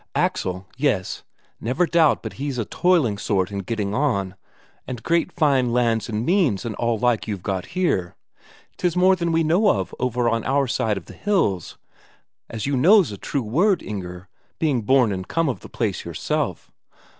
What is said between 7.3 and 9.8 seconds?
got here 'tis more than we know